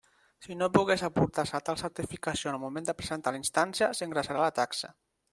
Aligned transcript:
Si 0.43 0.55
no 0.59 0.67
pogués 0.75 1.01
aportar-se 1.07 1.59
tal 1.67 1.77
certificació 1.81 2.49
en 2.53 2.57
el 2.59 2.63
moment 2.63 2.87
de 2.87 2.95
presentar 3.01 3.33
la 3.35 3.41
instància, 3.43 3.91
s'ingressarà 3.99 4.41
la 4.45 4.49
taxa. 4.61 4.91